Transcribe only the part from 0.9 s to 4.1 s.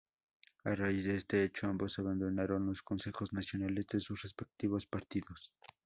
de este hecho, ambos abandonaron los consejos nacionales de